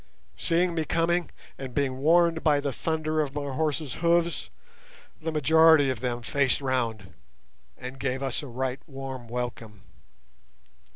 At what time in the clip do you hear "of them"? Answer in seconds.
5.91-6.23